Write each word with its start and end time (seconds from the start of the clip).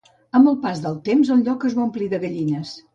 Amb 0.39 0.49
el 0.51 0.57
pas 0.63 0.81
del 0.87 0.97
temps 1.11 1.31
el 1.37 1.47
lloc 1.51 1.69
es 1.71 1.79
va 1.79 1.87
omplir 1.87 2.13
de 2.17 2.25
gallines. 2.29 2.79